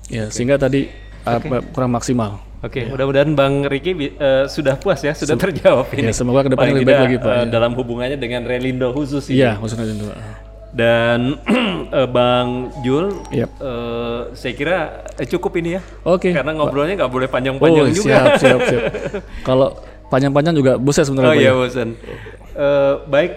Ya, 0.09 0.33
sehingga 0.33 0.57
tadi 0.57 0.89
apa, 1.27 1.61
kurang 1.75 1.93
maksimal. 1.93 2.41
Oke, 2.59 2.91
mudah-mudahan 2.91 3.39
Bang 3.39 3.71
Riki 3.71 3.95
eh, 3.95 4.51
sudah 4.51 4.75
puas 4.75 4.99
ya, 5.05 5.15
sudah 5.15 5.39
terjawab 5.39 5.87
ini. 5.95 6.11
Ya, 6.11 6.13
semoga 6.17 6.43
ke 6.43 6.51
depannya 6.51 6.75
Paling 6.75 6.83
lebih 6.83 6.91
baik 6.91 7.03
lagi, 7.07 7.17
Pak, 7.23 7.31
eh, 7.31 7.39
ya. 7.39 7.45
dalam 7.47 7.73
hubungannya 7.79 8.19
dengan 8.19 8.43
Relindo 8.43 8.91
khusus 8.91 9.31
ini. 9.31 9.47
Iya, 9.47 9.63
maksudnya 9.63 9.87
itu. 9.87 10.11
Dan 10.75 11.39
eh, 12.03 12.09
Bang 12.11 12.75
Jul, 12.83 13.15
Yap. 13.31 13.51
eh, 13.63 14.21
saya 14.35 14.53
kira 14.59 14.79
eh, 15.15 15.27
cukup 15.31 15.55
ini 15.63 15.79
ya. 15.79 15.81
Oke. 16.03 16.35
Karena 16.35 16.51
ngobrolnya 16.59 16.99
nggak 16.99 17.13
boleh 17.15 17.29
Oh, 17.31 17.35
panjang-panjang 17.39 17.95
juga. 17.95 18.03
siap, 18.03 18.29
siap, 18.43 18.61
siap. 18.67 18.83
Kalau 19.49 19.79
panjang-panjang 20.11 20.55
juga 20.59 20.73
buset 20.81 21.07
sebenarnya. 21.07 21.31
Oh 21.31 21.37
iya 21.39 21.53
ya. 21.53 21.55
bosan. 21.55 21.89
Eh, 22.59 22.95
baik, 23.07 23.33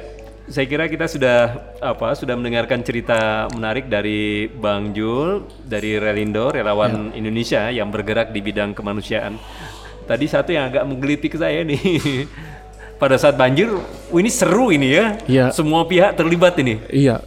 saya 0.49 0.65
kira 0.65 0.85
kita 0.85 1.05
sudah 1.05 1.37
apa 1.77 2.17
sudah 2.17 2.33
mendengarkan 2.33 2.81
cerita 2.81 3.45
menarik 3.53 3.85
dari 3.85 4.49
Bang 4.49 4.91
Jul 4.91 5.45
dari 5.61 5.95
Relindo 5.95 6.49
relawan 6.49 7.13
Ya. 7.13 7.15
Indonesia 7.15 7.61
yang 7.69 7.87
bergerak 7.87 8.33
di 8.33 8.41
bidang 8.41 8.73
kemanusiaan. 8.73 9.37
Tadi 10.03 10.25
satu 10.25 10.49
yang 10.49 10.67
agak 10.67 10.83
menggelitik 10.83 11.37
saya 11.37 11.61
nih. 11.61 11.77
Pada 12.97 13.13
saat 13.15 13.33
banjir, 13.33 13.69
oh 14.09 14.17
ini 14.17 14.29
seru 14.29 14.69
ini 14.69 14.89
ya. 14.91 15.05
Iya. 15.25 15.45
Semua 15.51 15.85
pihak 15.85 16.13
terlibat 16.13 16.57
ini. 16.57 16.81
Iya, 16.87 17.21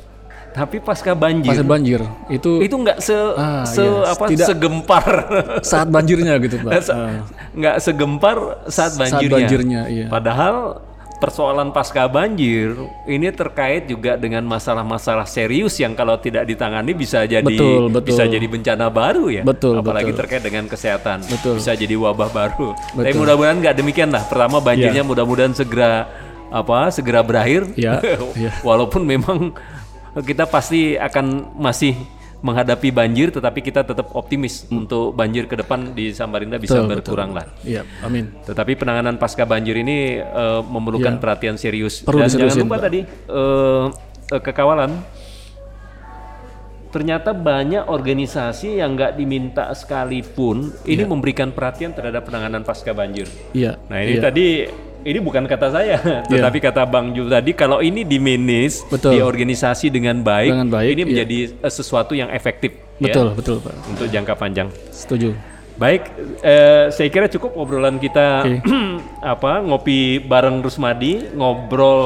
Tapi 0.50 0.78
pasca 0.78 1.10
banjir, 1.12 1.50
pas 1.50 1.62
banjir 1.64 1.98
itu 2.28 2.62
itu 2.62 2.74
nggak 2.76 2.98
se, 3.00 3.10
Ah, 3.34 3.62
se 3.64 3.82
iya. 3.82 4.06
apa 4.08 4.24
Tidak- 4.30 4.48
segempar 4.48 5.06
saat 5.66 5.90
banjirnya 5.90 6.38
gitu, 6.38 6.58
Pak. 6.58 6.72
Ah. 6.90 7.26
nggak 7.50 7.76
segempar 7.80 8.36
saat 8.66 8.94
Saat 8.94 9.18
banjirnya. 9.18 9.34
banjirnya, 9.36 9.80
iya. 9.88 10.06
Padahal 10.06 10.83
persoalan 11.18 11.70
pasca 11.70 12.04
banjir 12.10 12.74
ini 13.06 13.30
terkait 13.30 13.86
juga 13.88 14.18
dengan 14.18 14.44
masalah-masalah 14.44 15.24
serius 15.24 15.78
yang 15.80 15.94
kalau 15.96 16.18
tidak 16.18 16.44
ditangani 16.44 16.92
bisa 16.92 17.24
jadi 17.24 17.44
Betul, 17.44 17.88
betul. 17.88 18.08
bisa 18.12 18.22
jadi 18.28 18.46
bencana 18.46 18.86
baru 18.90 19.30
ya. 19.30 19.42
Betul, 19.46 19.80
Apalagi 19.80 20.12
betul. 20.12 20.20
terkait 20.20 20.42
dengan 20.42 20.64
kesehatan. 20.68 21.24
Betul. 21.24 21.56
Bisa 21.62 21.72
jadi 21.78 21.94
wabah 21.96 22.30
baru. 22.30 22.74
Tapi 22.74 23.14
Betul. 23.14 23.20
mudah-mudahan 23.24 23.58
nggak 23.62 23.76
demikian 23.78 24.10
lah. 24.12 24.22
Pertama 24.26 24.58
banjirnya 24.60 25.02
mudah-mudahan 25.06 25.54
segera 25.56 26.08
apa 26.52 26.92
segera 26.92 27.20
berakhir. 27.24 27.72
Iya, 27.74 28.02
iya. 28.40 28.50
Walaupun 28.60 29.02
memang 29.06 29.54
kita 30.22 30.46
pasti 30.46 30.94
akan 30.94 31.56
masih 31.58 31.98
menghadapi 32.44 32.92
banjir, 32.92 33.32
tetapi 33.32 33.64
kita 33.64 33.88
tetap 33.88 34.12
optimis 34.12 34.68
untuk 34.68 35.16
banjir 35.16 35.48
ke 35.48 35.56
depan 35.56 35.96
di 35.96 36.12
Samarinda 36.12 36.60
bisa 36.60 36.76
Hmm. 36.76 36.84
Betul, 36.84 37.00
berkurang 37.00 37.32
lah. 37.32 37.48
Iya, 37.64 37.88
amin. 38.04 38.36
Tetapi 38.44 38.76
penanganan 38.76 39.16
pasca 39.16 39.48
banjir 39.48 39.80
ini 39.80 40.20
eh, 40.20 40.60
memerlukan 40.60 41.16
perhatian 41.16 41.56
serius. 41.56 42.04
Perlu 42.04 42.20
Dan 42.20 42.28
jangan 42.28 42.68
lupa 42.68 42.76
Pak. 42.76 42.82
tadi 42.84 43.00
eh, 43.08 43.84
eh, 44.36 44.42
kekawalan. 44.44 44.92
Ternyata 46.92 47.34
banyak 47.34 47.90
organisasi 47.90 48.78
yang 48.78 48.94
nggak 48.94 49.18
diminta 49.18 49.66
sekalipun 49.74 50.70
ini 50.86 51.02
memberikan 51.02 51.50
perhatian 51.50 51.90
terhadap 51.90 52.22
penanganan 52.28 52.62
pasca 52.62 52.94
banjir. 52.94 53.26
Iya. 53.50 53.82
Nah 53.90 53.98
ini 53.98 54.14
iya. 54.14 54.22
tadi 54.22 54.46
ini 55.04 55.18
bukan 55.20 55.44
kata 55.44 55.68
saya, 55.68 56.00
tetapi 56.32 56.58
kata 56.64 56.88
Bang 56.88 57.12
Jul 57.12 57.28
tadi 57.28 57.52
kalau 57.52 57.84
ini 57.84 58.02
dimanage, 58.02 58.82
Betul. 58.88 59.20
diorganisasi 59.20 59.92
dengan 59.92 60.24
baik, 60.24 60.50
Dengan 60.50 60.68
baik, 60.72 60.88
ini 60.88 61.00
iya. 61.00 61.06
menjadi 61.06 61.38
eh, 61.60 61.72
sesuatu 61.72 62.16
yang 62.16 62.32
efektif 62.32 62.72
ya, 62.96 63.12
Betul, 63.12 63.26
betul, 63.36 63.56
Pak. 63.60 63.74
untuk 63.92 64.06
jangka 64.08 64.34
panjang. 64.34 64.68
Setuju. 64.88 65.36
Baik, 65.74 66.06
eh, 66.40 66.86
saya 66.94 67.08
kira 67.10 67.26
cukup 67.26 67.52
obrolan 67.58 67.98
kita 67.98 68.46
Oke. 68.46 68.62
apa 69.34 69.60
ngopi 69.60 70.22
bareng 70.22 70.62
Rusmadi, 70.62 71.34
ngobrol 71.34 72.00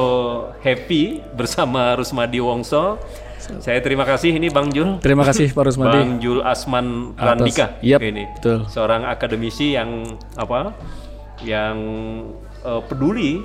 happy 0.59 1.21
bersama 1.33 1.95
Rusmadi 1.95 2.41
Wongso. 2.43 2.99
Saya 3.39 3.81
terima 3.81 4.05
kasih 4.05 4.35
ini 4.37 4.51
Bang 4.53 4.69
Jul. 4.69 5.01
Terima 5.01 5.25
kasih 5.25 5.49
Pak 5.55 5.73
Rusmadi. 5.73 5.97
Bang 5.97 6.11
Jul 6.21 6.43
Asman 6.45 7.17
Randika 7.17 7.81
Yap, 7.81 8.03
ini. 8.05 8.29
betul. 8.37 8.69
Seorang 8.69 9.09
akademisi 9.09 9.73
yang 9.73 10.05
apa? 10.37 10.75
Yang 11.41 11.77
eh, 12.65 12.81
peduli 12.87 13.43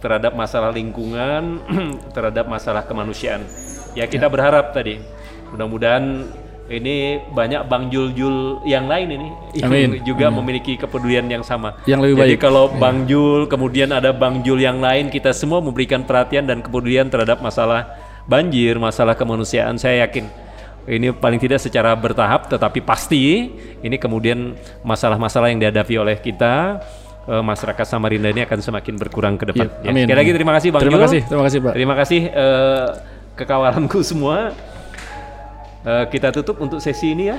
terhadap 0.00 0.32
masalah 0.32 0.72
lingkungan, 0.72 1.60
terhadap 2.16 2.48
masalah 2.48 2.84
kemanusiaan. 2.88 3.44
Ya 3.92 4.08
kita 4.08 4.26
berharap 4.32 4.72
tadi 4.72 4.98
mudah-mudahan 5.52 6.26
ini 6.64 7.20
banyak 7.28 7.68
Bang 7.68 7.92
Jul-Jul 7.92 8.64
yang 8.64 8.88
lain 8.88 9.08
ini 9.12 9.28
yang 9.52 9.68
Amin. 9.68 10.00
juga 10.00 10.32
memiliki 10.32 10.80
kepedulian 10.80 11.28
yang 11.28 11.44
sama. 11.44 11.76
Yang 11.84 12.00
lebih 12.08 12.16
Jadi 12.24 12.34
baik. 12.36 12.40
kalau 12.40 12.64
Bang 12.72 13.04
Jul, 13.04 13.44
kemudian 13.44 13.92
ada 13.92 14.16
Bang 14.16 14.40
Jul 14.40 14.64
yang 14.64 14.80
lain, 14.80 15.12
kita 15.12 15.36
semua 15.36 15.60
memberikan 15.60 16.00
perhatian 16.08 16.48
dan 16.48 16.64
kepedulian 16.64 17.12
terhadap 17.12 17.44
masalah 17.44 17.92
banjir, 18.24 18.80
masalah 18.80 19.12
kemanusiaan. 19.12 19.76
Saya 19.76 20.08
yakin 20.08 20.24
ini 20.88 21.12
paling 21.12 21.36
tidak 21.36 21.60
secara 21.60 21.92
bertahap, 21.92 22.48
tetapi 22.48 22.80
pasti 22.80 23.52
ini 23.84 23.96
kemudian 24.00 24.56
masalah-masalah 24.80 25.52
yang 25.52 25.60
dihadapi 25.60 25.94
oleh 26.00 26.16
kita 26.16 26.80
eh, 27.26 27.42
masyarakat 27.42 27.86
Samarinda 27.86 28.28
ini 28.28 28.42
akan 28.42 28.58
semakin 28.60 28.94
berkurang 28.96 29.34
ke 29.36 29.50
depan. 29.50 29.66
Iya, 29.70 29.84
Ya, 29.84 29.90
amin. 29.90 30.04
Sekali 30.06 30.18
lagi 30.20 30.32
terima 30.32 30.52
kasih 30.56 30.68
Bang 30.70 30.82
Terima 30.82 30.96
Jul. 30.98 31.04
kasih, 31.06 31.20
terima 31.26 31.44
kasih, 31.44 31.58
Pak. 31.60 31.72
Terima 31.74 31.94
kasih 31.96 32.20
eh, 32.28 32.86
kekawalanku 33.34 33.98
semua. 34.10 34.36
Eh, 35.84 36.04
kita 36.08 36.32
tutup 36.32 36.60
untuk 36.60 36.80
sesi 36.80 37.12
ini 37.12 37.28
ya 37.28 37.38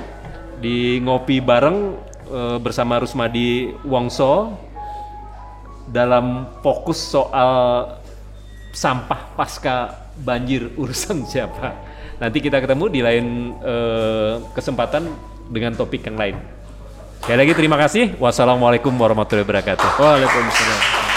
di 0.56 1.02
ngopi 1.02 1.42
bareng 1.42 1.98
eh, 2.30 2.58
bersama 2.62 3.02
Rusmadi 3.02 3.74
Wongso 3.82 4.54
dalam 5.86 6.50
fokus 6.62 6.98
soal 6.98 7.50
sampah 8.70 9.34
pasca 9.34 9.76
banjir 10.18 10.70
urusan 10.80 11.26
siapa. 11.26 11.74
Nanti 12.16 12.40
kita 12.40 12.62
ketemu 12.62 12.84
di 12.88 13.00
lain 13.04 13.26
eh, 13.60 14.34
kesempatan 14.54 15.04
dengan 15.50 15.74
topik 15.74 16.06
yang 16.06 16.16
lain. 16.16 16.36
Sekali 17.24 17.38
lagi 17.40 17.52
terima 17.56 17.76
kasih. 17.80 18.14
Wassalamualaikum 18.20 18.92
warahmatullahi 18.92 19.46
wabarakatuh. 19.46 19.88
Waalaikumsalam. 19.98 21.15